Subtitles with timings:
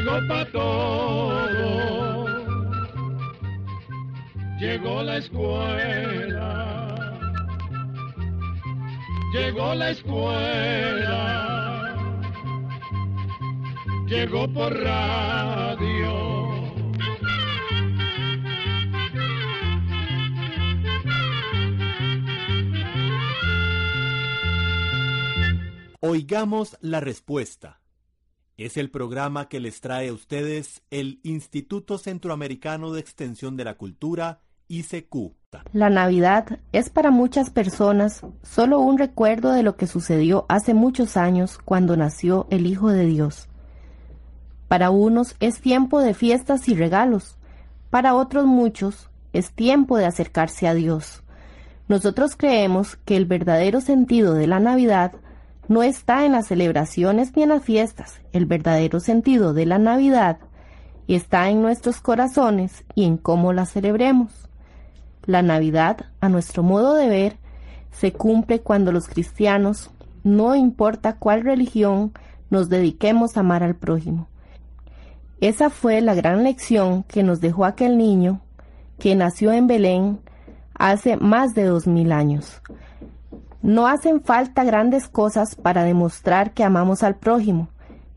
[0.00, 2.26] llegó para todo.
[4.58, 6.96] Llegó la escuela.
[9.32, 11.16] Llegó la escuela.
[14.06, 16.30] Llegó por radio.
[26.02, 27.79] Oigamos la respuesta.
[28.60, 33.78] Es el programa que les trae a ustedes el Instituto Centroamericano de Extensión de la
[33.78, 35.32] Cultura, ICQ.
[35.72, 41.16] La Navidad es para muchas personas solo un recuerdo de lo que sucedió hace muchos
[41.16, 43.48] años cuando nació el Hijo de Dios.
[44.68, 47.38] Para unos es tiempo de fiestas y regalos,
[47.88, 51.22] para otros muchos es tiempo de acercarse a Dios.
[51.88, 55.12] Nosotros creemos que el verdadero sentido de la Navidad
[55.70, 58.20] no está en las celebraciones ni en las fiestas.
[58.32, 60.38] El verdadero sentido de la Navidad
[61.06, 64.32] está en nuestros corazones y en cómo la celebremos.
[65.26, 67.36] La Navidad, a nuestro modo de ver,
[67.92, 69.92] se cumple cuando los cristianos,
[70.24, 72.14] no importa cuál religión,
[72.50, 74.26] nos dediquemos a amar al prójimo.
[75.40, 78.40] Esa fue la gran lección que nos dejó aquel niño
[78.98, 80.18] que nació en Belén
[80.74, 82.60] hace más de dos mil años.
[83.62, 87.68] No hacen falta grandes cosas para demostrar que amamos al prójimo.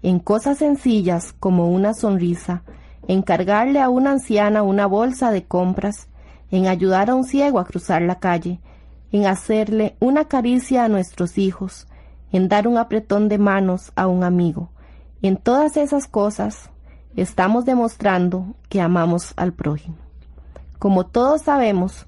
[0.01, 2.63] En cosas sencillas como una sonrisa,
[3.07, 6.07] en cargarle a una anciana una bolsa de compras,
[6.49, 8.61] en ayudar a un ciego a cruzar la calle,
[9.11, 11.87] en hacerle una caricia a nuestros hijos,
[12.31, 14.69] en dar un apretón de manos a un amigo.
[15.21, 16.69] En todas esas cosas
[17.15, 19.95] estamos demostrando que amamos al prójimo.
[20.79, 22.07] Como todos sabemos,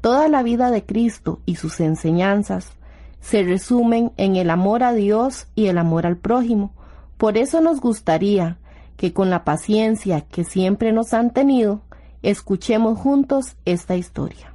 [0.00, 2.72] Toda la vida de Cristo y sus enseñanzas
[3.20, 6.72] se resumen en el amor a Dios y el amor al prójimo.
[7.16, 8.58] Por eso nos gustaría
[8.96, 11.82] que con la paciencia que siempre nos han tenido,
[12.22, 14.52] escuchemos juntos esta historia.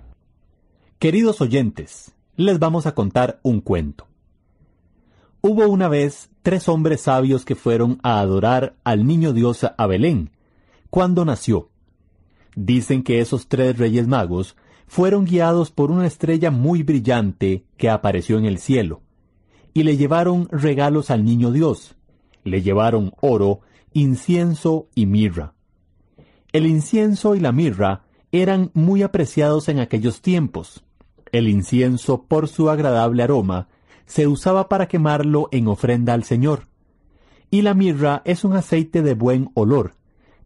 [1.00, 4.08] Queridos oyentes, les vamos a contar un cuento.
[5.42, 10.32] Hubo una vez tres hombres sabios que fueron a adorar al niño Dios a Belén,
[10.90, 11.70] cuando nació.
[12.56, 14.56] Dicen que esos tres reyes magos
[14.88, 19.02] fueron guiados por una estrella muy brillante que apareció en el cielo,
[19.74, 21.96] y le llevaron regalos al niño Dios.
[22.44, 23.62] Le llevaron oro,
[23.94, 25.54] incienso y mirra.
[26.52, 30.84] El incienso y la mirra eran muy apreciados en aquellos tiempos.
[31.32, 33.70] El incienso, por su agradable aroma,
[34.06, 36.68] se usaba para quemarlo en ofrenda al Señor.
[37.50, 39.96] Y la mirra es un aceite de buen olor,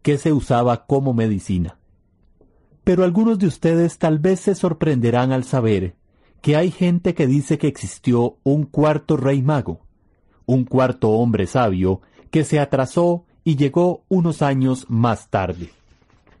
[0.02, 1.77] que se usaba como medicina.
[2.88, 5.94] Pero algunos de ustedes tal vez se sorprenderán al saber
[6.40, 9.80] que hay gente que dice que existió un cuarto rey mago,
[10.46, 12.00] un cuarto hombre sabio
[12.30, 15.68] que se atrasó y llegó unos años más tarde.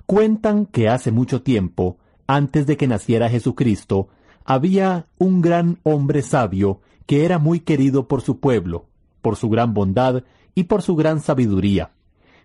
[0.06, 4.08] Cuentan que hace mucho tiempo, antes de que naciera Jesucristo,
[4.46, 8.86] había un gran hombre sabio que era muy querido por su pueblo,
[9.20, 10.22] por su gran bondad
[10.54, 11.90] y por su gran sabiduría.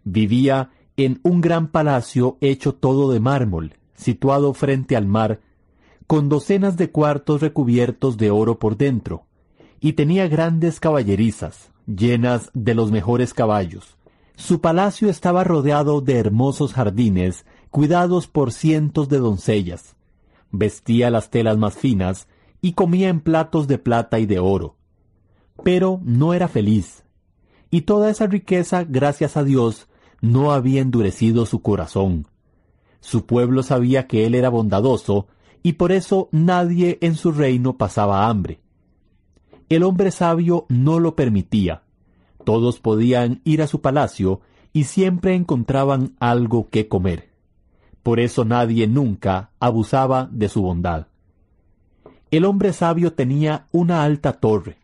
[0.04, 5.40] Vivía en un gran palacio hecho todo de mármol, situado frente al mar,
[6.06, 9.26] con docenas de cuartos recubiertos de oro por dentro,
[9.80, 13.98] y tenía grandes caballerizas, llenas de los mejores caballos.
[14.36, 19.96] Su palacio estaba rodeado de hermosos jardines, cuidados por cientos de doncellas.
[20.52, 22.28] Vestía las telas más finas
[22.62, 24.76] y comía en platos de plata y de oro.
[25.64, 27.04] Pero no era feliz.
[27.70, 29.88] Y toda esa riqueza, gracias a Dios,
[30.22, 32.28] no había endurecido su corazón.
[33.04, 35.28] Su pueblo sabía que él era bondadoso,
[35.62, 38.62] y por eso nadie en su reino pasaba hambre.
[39.68, 41.84] El hombre sabio no lo permitía.
[42.46, 44.40] Todos podían ir a su palacio
[44.72, 47.30] y siempre encontraban algo que comer.
[48.04, 51.08] Por eso nadie nunca abusaba de su bondad.
[52.32, 54.78] El hombre sabio tenía una alta torre,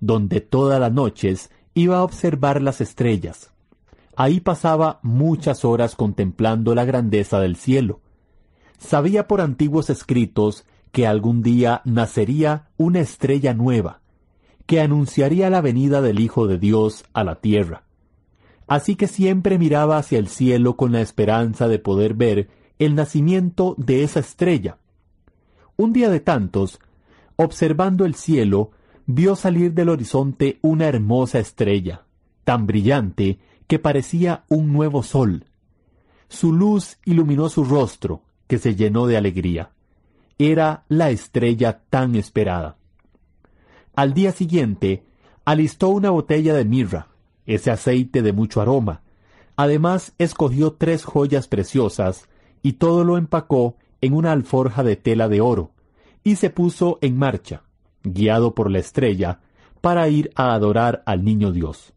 [0.00, 3.50] donde todas las noches iba a observar las estrellas,
[4.16, 8.00] Ahí pasaba muchas horas contemplando la grandeza del cielo.
[8.78, 14.00] Sabía por antiguos escritos que algún día nacería una estrella nueva,
[14.64, 17.84] que anunciaría la venida del Hijo de Dios a la tierra.
[18.66, 22.48] Así que siempre miraba hacia el cielo con la esperanza de poder ver
[22.78, 24.78] el nacimiento de esa estrella.
[25.76, 26.80] Un día de tantos,
[27.36, 28.70] observando el cielo,
[29.04, 32.06] vio salir del horizonte una hermosa estrella,
[32.44, 35.44] tan brillante que parecía un nuevo sol.
[36.28, 39.70] Su luz iluminó su rostro, que se llenó de alegría.
[40.38, 42.76] Era la estrella tan esperada.
[43.94, 45.04] Al día siguiente,
[45.44, 47.08] alistó una botella de mirra,
[47.46, 49.02] ese aceite de mucho aroma,
[49.56, 52.28] Además, escogió tres joyas preciosas
[52.62, 55.70] y todo lo empacó en una alforja de tela de oro,
[56.22, 57.62] y se puso en marcha,
[58.04, 59.40] guiado por la estrella,
[59.80, 61.94] para ir a adorar al niño Dios.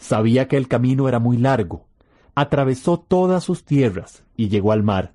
[0.00, 1.86] Sabía que el camino era muy largo,
[2.34, 5.12] atravesó todas sus tierras y llegó al mar.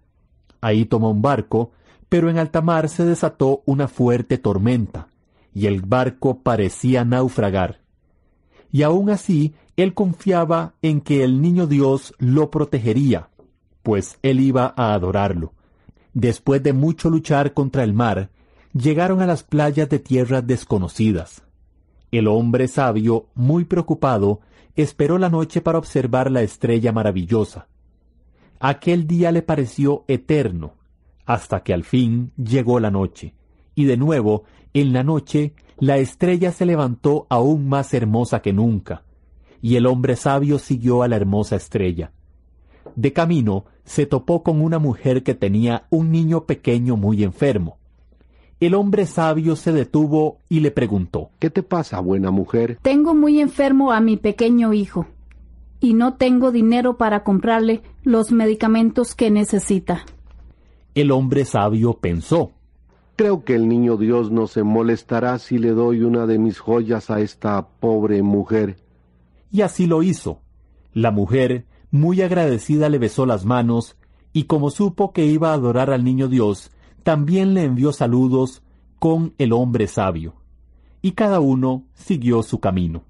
[0.61, 1.71] Ahí tomó un barco,
[2.07, 5.07] pero en alta mar se desató una fuerte tormenta,
[5.55, 7.81] y el barco parecía naufragar.
[8.71, 13.29] Y aun así él confiaba en que el niño Dios lo protegería,
[13.81, 15.53] pues él iba a adorarlo.
[16.13, 18.29] Después de mucho luchar contra el mar,
[18.71, 21.44] llegaron a las playas de tierras desconocidas.
[22.17, 24.39] El hombre sabio, muy preocupado,
[24.77, 27.67] esperó la noche para observar la estrella maravillosa.
[28.57, 30.75] Aquel día le pareció eterno,
[31.25, 33.33] hasta que al fin llegó la noche,
[33.75, 39.03] y de nuevo, en la noche, la estrella se levantó aún más hermosa que nunca,
[39.61, 42.13] y el hombre sabio siguió a la hermosa estrella.
[42.95, 47.77] De camino se topó con una mujer que tenía un niño pequeño muy enfermo.
[48.59, 52.79] El hombre sabio se detuvo y le preguntó ¿Qué te pasa, buena mujer?
[52.81, 55.07] Tengo muy enfermo a mi pequeño hijo,
[55.79, 60.05] y no tengo dinero para comprarle los medicamentos que necesita.
[60.93, 62.51] El hombre sabio pensó
[63.17, 67.09] Creo que el niño Dios no se molestará si le doy una de mis joyas
[67.09, 68.75] a esta pobre mujer.
[69.51, 70.41] Y así lo hizo.
[70.93, 73.95] La mujer, muy agradecida, le besó las manos,
[74.33, 76.71] y como supo que iba a adorar al niño Dios,
[77.05, 78.63] también le envió saludos
[78.97, 80.33] con el hombre sabio.
[81.03, 83.03] Y cada uno siguió su camino.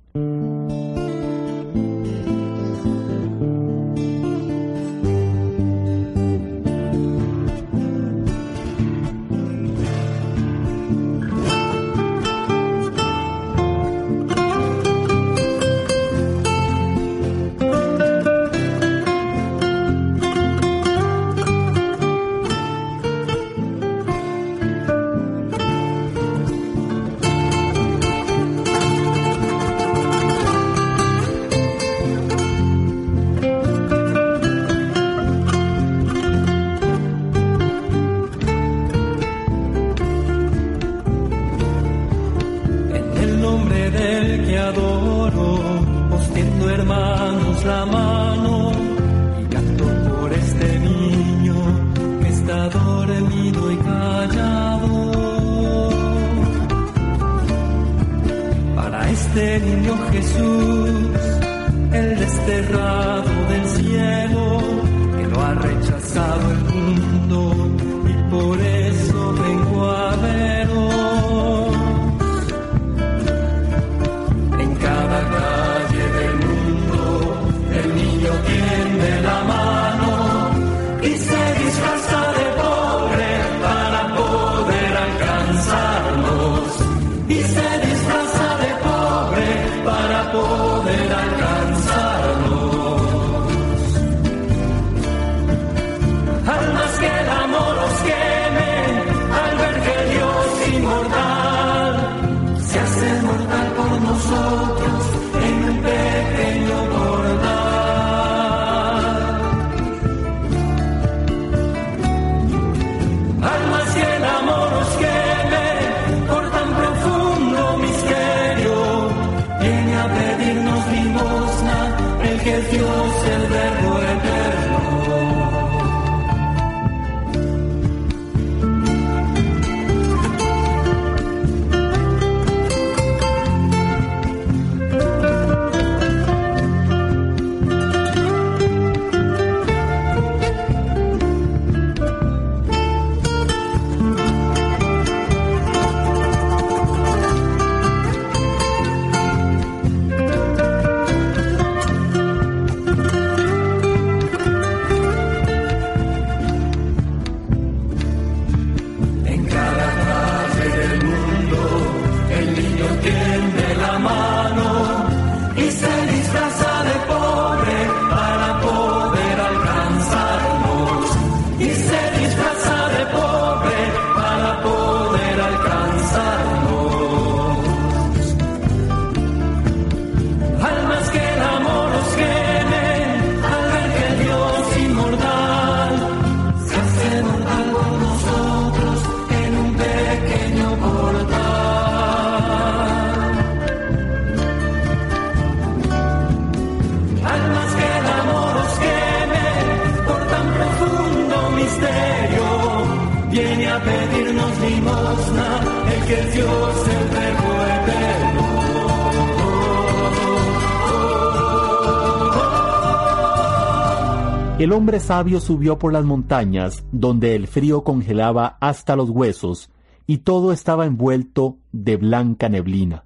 [214.66, 219.70] El hombre sabio subió por las montañas, donde el frío congelaba hasta los huesos,
[220.08, 223.04] y todo estaba envuelto de blanca neblina.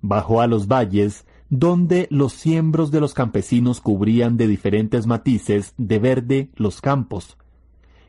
[0.00, 5.98] Bajó a los valles, donde los siembros de los campesinos cubrían de diferentes matices de
[5.98, 7.36] verde los campos.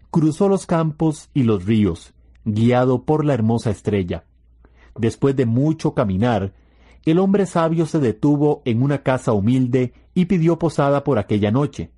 [0.10, 2.14] Cruzó los campos y los ríos,
[2.46, 4.24] guiado por la hermosa estrella.
[4.98, 6.54] Después de mucho caminar,
[7.06, 11.92] el hombre sabio se detuvo en una casa humilde y pidió posada por aquella noche.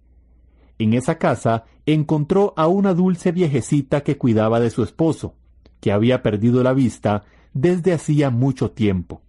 [0.77, 5.35] En esa casa encontró a una dulce viejecita que cuidaba de su esposo,
[5.79, 9.21] que había perdido la vista desde hacía mucho tiempo.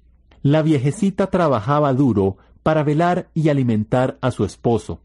[0.42, 5.00] La viejecita trabajaba duro para velar y alimentar a su esposo.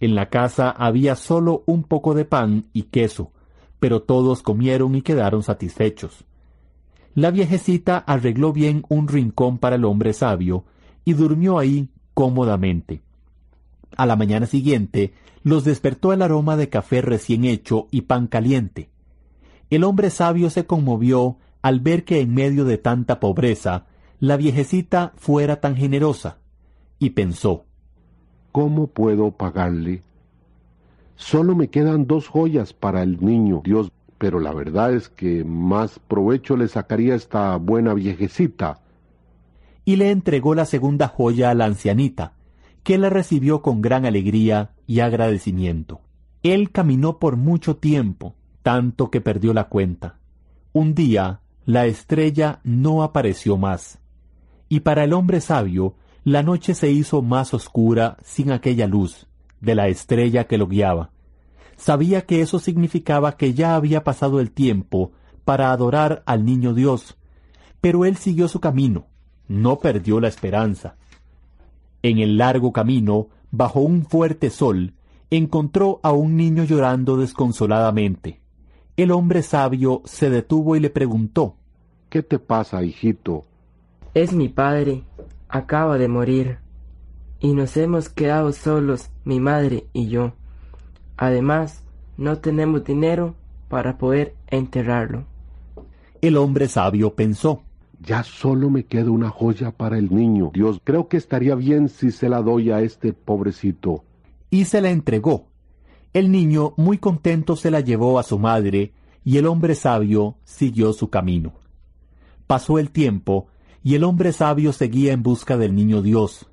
[0.00, 3.32] En la casa había solo un poco de pan y queso,
[3.78, 6.24] pero todos comieron y quedaron satisfechos.
[7.14, 10.64] La viejecita arregló bien un rincón para el hombre sabio
[11.04, 13.02] y durmió ahí cómodamente.
[13.96, 15.12] A la mañana siguiente
[15.42, 18.90] los despertó el aroma de café recién hecho y pan caliente.
[19.70, 23.86] El hombre sabio se conmovió al ver que en medio de tanta pobreza
[24.18, 26.38] la viejecita fuera tan generosa,
[26.98, 27.64] y pensó,
[28.52, 30.02] ¿Cómo puedo pagarle?
[31.16, 35.98] Solo me quedan dos joyas para el niño Dios, pero la verdad es que más
[35.98, 38.80] provecho le sacaría esta buena viejecita.
[39.86, 42.34] Y le entregó la segunda joya a la ancianita,
[42.82, 46.02] que la recibió con gran alegría y agradecimiento.
[46.42, 50.18] Él caminó por mucho tiempo, tanto que perdió la cuenta.
[50.74, 54.00] Un día, la estrella no apareció más,
[54.68, 59.26] y para el hombre sabio, la noche se hizo más oscura sin aquella luz
[59.62, 61.10] de la estrella que lo guiaba.
[61.80, 65.12] Sabía que eso significaba que ya había pasado el tiempo
[65.46, 67.16] para adorar al niño Dios,
[67.80, 69.06] pero él siguió su camino,
[69.48, 70.96] no perdió la esperanza.
[72.02, 74.92] En el largo camino, bajo un fuerte sol,
[75.30, 78.42] encontró a un niño llorando desconsoladamente.
[78.98, 81.56] El hombre sabio se detuvo y le preguntó
[82.10, 83.46] ¿Qué te pasa, hijito?
[84.12, 85.04] Es mi padre.
[85.48, 86.58] Acaba de morir.
[87.38, 90.34] Y nos hemos quedado solos, mi madre y yo.
[91.20, 91.84] Además,
[92.16, 93.34] no tenemos dinero
[93.68, 95.26] para poder enterrarlo.
[96.22, 97.62] El hombre sabio pensó
[98.00, 100.50] Ya solo me queda una joya para el niño.
[100.54, 104.02] Dios, creo que estaría bien si se la doy a este pobrecito.
[104.48, 105.48] y se la entregó.
[106.14, 110.94] El niño, muy contento, se la llevó a su madre, y el hombre sabio siguió
[110.94, 111.52] su camino.
[112.46, 113.48] Pasó el tiempo,
[113.84, 116.50] y el hombre sabio seguía en busca del niño Dios,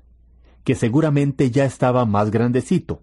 [0.62, 3.00] que seguramente ya estaba más grandecito,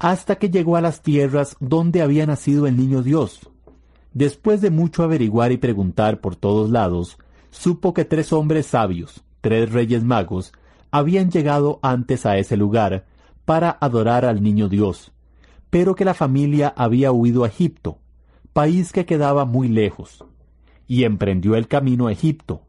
[0.00, 3.50] hasta que llegó a las tierras donde había nacido el niño Dios.
[4.14, 7.18] Después de mucho averiguar y preguntar por todos lados,
[7.50, 10.52] supo que tres hombres sabios, tres reyes magos,
[10.90, 13.04] habían llegado antes a ese lugar
[13.44, 15.12] para adorar al niño Dios,
[15.68, 17.98] pero que la familia había huido a Egipto,
[18.54, 20.24] país que quedaba muy lejos,
[20.88, 22.62] y emprendió el camino a Egipto.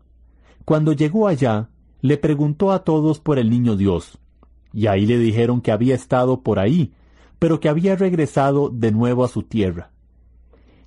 [0.66, 1.70] Cuando llegó allá,
[2.02, 4.20] le preguntó a todos por el niño Dios,
[4.74, 6.92] y ahí le dijeron que había estado por ahí,
[7.42, 9.90] pero que había regresado de nuevo a su tierra.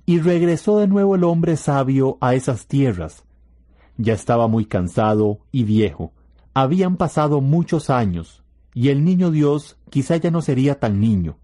[0.05, 3.25] Y regresó de nuevo el hombre sabio a esas tierras.
[3.97, 6.13] Ya estaba muy cansado y viejo.
[6.53, 8.41] Habían pasado muchos años,
[8.73, 11.39] y el niño Dios quizá ya no sería tan niño.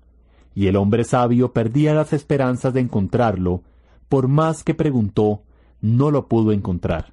[0.56, 3.64] Y el hombre sabio perdía las esperanzas de encontrarlo,
[4.08, 5.44] por más que preguntó,
[5.82, 7.12] no lo pudo encontrar.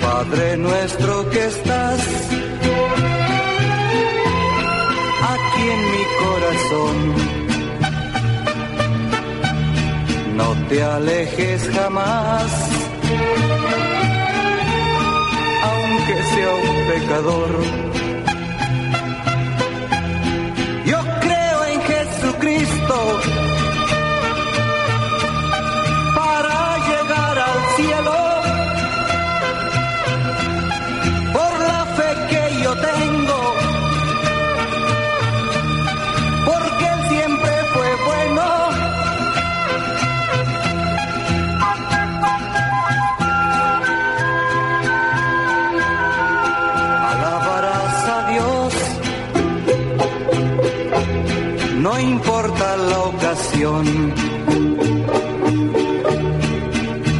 [0.00, 2.00] Padre nuestro que estás
[5.34, 6.96] aquí en mi corazón.
[10.36, 12.50] no te alejes jamás,
[15.70, 17.50] aunque sea un pecador.
[20.86, 23.39] Yo creo en Jesucristo
[51.82, 54.14] no importa la ocasión,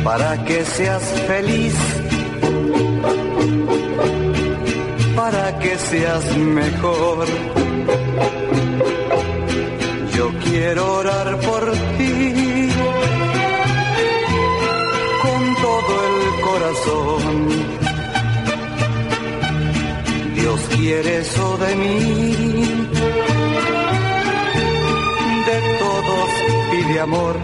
[0.05, 1.75] para que seas feliz,
[5.17, 7.26] para que seas mejor.
[10.14, 12.69] Yo quiero orar por ti
[15.25, 17.49] con todo el corazón.
[20.35, 22.80] Dios quiere eso de mí
[26.93, 27.40] de amor.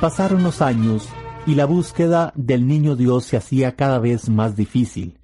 [0.00, 1.10] Pasaron los años,
[1.46, 5.18] y la búsqueda del niño Dios se hacía cada vez más difícil,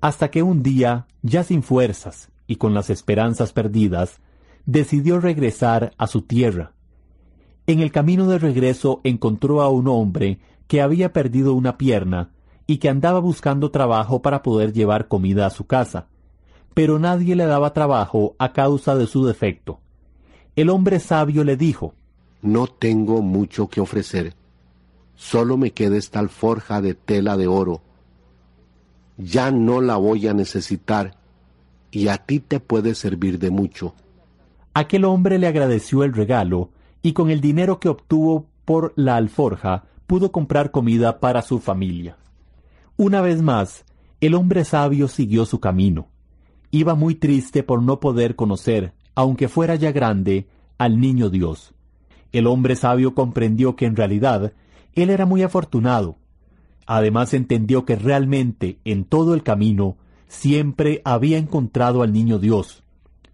[0.00, 4.20] hasta que un día, ya sin fuerzas y con las esperanzas perdidas,
[4.66, 6.72] decidió regresar a su tierra.
[7.68, 12.30] En el camino de regreso encontró a un hombre que había perdido una pierna
[12.66, 16.08] y que andaba buscando trabajo para poder llevar comida a su casa,
[16.74, 19.78] pero nadie le daba trabajo a causa de su defecto.
[20.56, 21.94] El hombre sabio le dijo,
[22.42, 24.34] No tengo mucho que ofrecer.
[25.14, 27.82] Solo me queda esta alforja de tela de oro.
[29.16, 31.16] Ya no la voy a necesitar
[31.90, 33.94] y a ti te puede servir de mucho.
[34.74, 36.70] Aquel hombre le agradeció el regalo
[37.02, 42.16] y con el dinero que obtuvo por la alforja pudo comprar comida para su familia.
[42.96, 43.84] Una vez más,
[44.20, 46.08] el hombre sabio siguió su camino.
[46.70, 51.74] Iba muy triste por no poder conocer, aunque fuera ya grande, al niño Dios.
[52.32, 54.52] El hombre sabio comprendió que en realidad
[54.94, 56.16] él era muy afortunado.
[56.86, 62.82] Además entendió que realmente en todo el camino siempre había encontrado al niño Dios.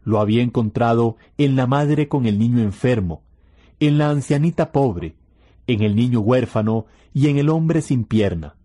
[0.02, 3.22] Lo había encontrado en la madre con el niño enfermo,
[3.80, 5.14] en la ancianita pobre,
[5.66, 8.56] en el niño huérfano y en el hombre sin pierna.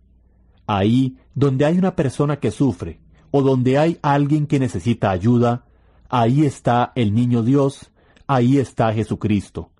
[0.66, 5.64] Ahí donde hay una persona que sufre o donde hay alguien que necesita ayuda,
[6.08, 7.90] ahí está el niño Dios,
[8.26, 9.70] ahí está Jesucristo.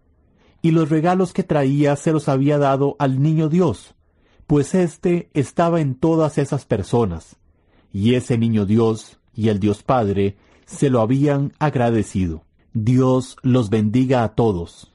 [0.62, 3.94] Y los regalos que traía se los había dado al niño Dios,
[4.46, 7.36] pues éste estaba en todas esas personas,
[7.92, 12.44] y ese niño Dios y el Dios Padre se lo habían agradecido.
[12.72, 14.92] Dios los bendiga a todos.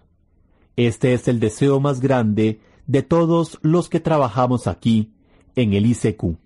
[0.76, 5.14] Este es el deseo más grande de todos los que trabajamos aquí
[5.56, 6.38] en el ICQ.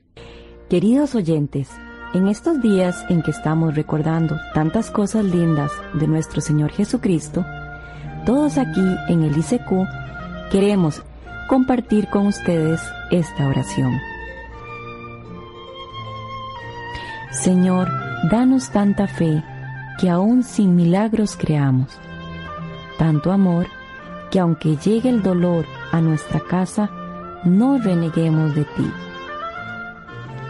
[0.70, 1.70] Queridos oyentes,
[2.14, 7.46] en estos días en que estamos recordando tantas cosas lindas de nuestro Señor Jesucristo,
[8.26, 9.88] todos aquí en el ICQ
[10.52, 11.04] queremos
[11.48, 14.00] compartir con ustedes esta oración.
[17.32, 17.90] Señor,
[18.30, 19.44] danos tanta fe
[20.00, 21.98] que aún sin milagros creamos,
[22.98, 23.68] tanto amor
[24.32, 26.90] que aunque llegue el dolor a nuestra casa,
[27.44, 28.92] no reneguemos de ti.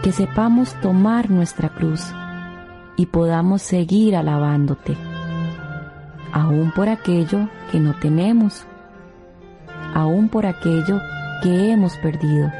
[0.02, 2.02] Que sepamos tomar nuestra cruz
[2.96, 4.96] y podamos seguir alabándote,
[6.32, 8.66] aún por aquello que no tenemos,
[9.94, 11.00] aún por aquello
[11.42, 12.50] que hemos perdido,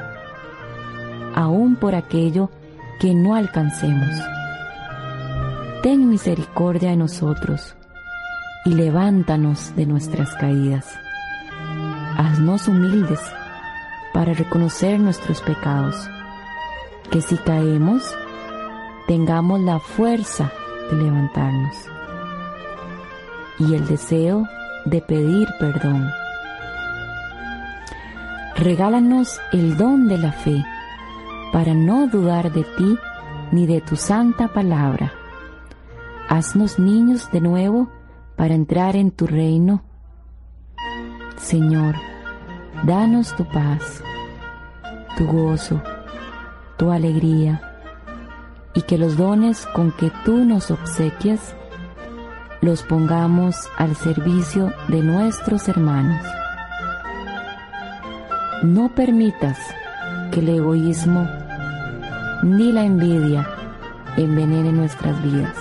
[1.35, 2.50] aún por aquello
[2.98, 4.11] que no alcancemos.
[5.83, 7.74] Ten misericordia de nosotros
[8.64, 10.87] y levántanos de nuestras caídas.
[12.16, 13.20] Haznos humildes
[14.12, 16.11] para reconocer nuestros pecados,
[17.11, 18.02] que si caemos,
[19.06, 20.52] tengamos la fuerza
[20.90, 21.99] de levantarnos
[23.61, 24.49] y el deseo
[24.87, 26.11] de pedir perdón.
[28.57, 30.64] Regálanos el don de la fe
[31.53, 32.99] para no dudar de ti
[33.53, 35.12] ni de tu santa palabra.
[36.29, 37.90] Haznos niños de nuevo
[38.37, 39.83] para entrar en tu reino.
[41.37, 41.96] Señor,
[42.85, 44.03] danos tu paz,
[45.16, 45.83] tu gozo,
[46.77, 47.61] tu alegría,
[48.75, 51.57] y que los dones con que tú nos obsequias
[52.61, 56.23] los pongamos al servicio de nuestros hermanos.
[58.62, 59.59] No permitas
[60.31, 61.27] que el egoísmo
[62.42, 63.49] ni la envidia
[64.16, 65.57] envenene nuestras vidas.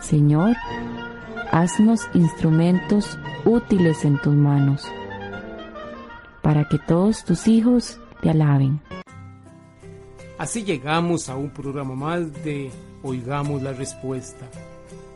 [0.00, 0.56] Señor,
[1.52, 4.84] haznos instrumentos útiles en tus manos,
[6.42, 8.80] para que todos tus hijos te alaben.
[10.38, 12.72] Así llegamos a un programa más de
[13.04, 14.46] Oigamos la Respuesta.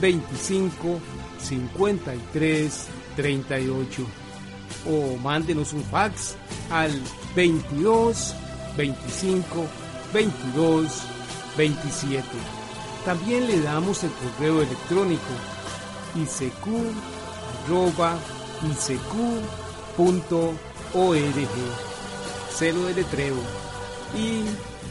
[0.00, 1.00] 25
[1.38, 4.06] 53 38
[4.88, 6.36] o mándenos un fax
[6.70, 6.92] al
[7.34, 8.34] 22
[8.76, 9.66] 25
[10.12, 11.02] 22
[11.56, 12.22] 27.
[13.04, 15.20] También le damos el correo electrónico
[16.14, 16.66] isq.org.
[22.54, 23.36] Celo de letreo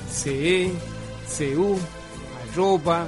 [0.07, 1.77] icecu
[2.51, 3.07] arroba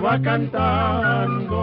[0.00, 1.60] va cantando